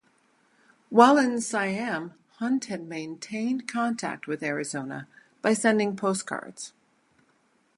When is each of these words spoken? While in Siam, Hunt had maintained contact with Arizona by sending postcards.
While 0.89 1.19
in 1.19 1.39
Siam, 1.41 2.15
Hunt 2.39 2.65
had 2.65 2.87
maintained 2.87 3.67
contact 3.67 4.25
with 4.25 4.41
Arizona 4.41 5.07
by 5.43 5.53
sending 5.53 5.95
postcards. 5.95 6.73